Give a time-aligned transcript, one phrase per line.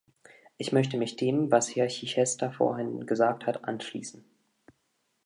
[0.57, 4.25] Ich möchte mich dem, was Herr Chichester vorhin gesagt hat, anschließen.